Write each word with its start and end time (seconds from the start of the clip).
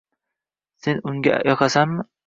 Sen 0.87 1.03
unga 1.13 1.39
yoqasanmi 1.51 2.09